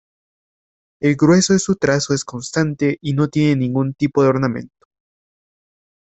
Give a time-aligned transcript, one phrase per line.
[0.99, 4.87] El grueso de su trazo es constante y no tiene ningún tipo de ornamento.